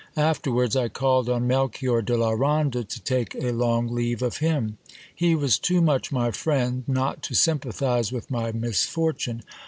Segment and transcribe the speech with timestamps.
[0.17, 4.79] Afterwards I called on Melchior de la Ronda, to take a long leave of him.
[5.13, 9.43] He was too much my friend not to sympathize with my misfortune.